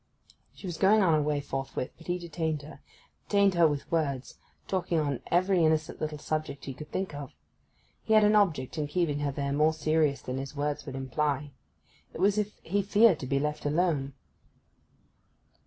She 0.55 0.65
was 0.65 0.79
going 0.79 1.03
on 1.03 1.13
her 1.13 1.21
way 1.21 1.39
forthwith; 1.39 1.91
but 1.95 2.07
he 2.07 2.17
detained 2.17 2.63
her—detained 2.63 3.53
her 3.53 3.67
with 3.67 3.91
words, 3.91 4.39
talking 4.67 4.97
on 4.99 5.19
every 5.27 5.63
innocent 5.63 6.01
little 6.01 6.17
subject 6.17 6.65
he 6.65 6.73
could 6.73 6.91
think 6.91 7.13
of. 7.13 7.35
He 8.01 8.15
had 8.15 8.23
an 8.23 8.35
object 8.35 8.79
in 8.79 8.87
keeping 8.87 9.19
her 9.19 9.31
there 9.31 9.53
more 9.53 9.73
serious 9.73 10.23
than 10.23 10.39
his 10.39 10.55
words 10.55 10.87
would 10.87 10.95
imply. 10.95 11.51
It 12.15 12.19
was 12.19 12.39
as 12.39 12.47
if 12.47 12.53
he 12.63 12.81
feared 12.81 13.19
to 13.19 13.27
be 13.27 13.37
left 13.37 13.63
alone. 13.63 14.13